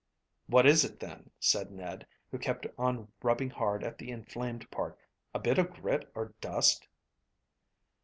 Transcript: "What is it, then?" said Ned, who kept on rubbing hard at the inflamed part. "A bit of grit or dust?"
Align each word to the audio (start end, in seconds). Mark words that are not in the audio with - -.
"What 0.47 0.65
is 0.65 0.83
it, 0.83 0.99
then?" 0.99 1.29
said 1.39 1.69
Ned, 1.69 2.07
who 2.31 2.39
kept 2.39 2.65
on 2.75 3.11
rubbing 3.21 3.51
hard 3.51 3.83
at 3.83 3.99
the 3.99 4.09
inflamed 4.09 4.71
part. 4.71 4.97
"A 5.31 5.37
bit 5.37 5.59
of 5.59 5.71
grit 5.75 6.11
or 6.15 6.33
dust?" 6.41 6.87